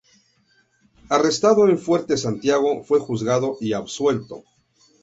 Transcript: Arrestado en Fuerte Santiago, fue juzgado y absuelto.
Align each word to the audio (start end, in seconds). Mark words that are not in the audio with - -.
Arrestado 1.09 1.69
en 1.69 1.77
Fuerte 1.77 2.17
Santiago, 2.17 2.83
fue 2.83 2.99
juzgado 2.99 3.57
y 3.61 3.73
absuelto. 3.73 4.43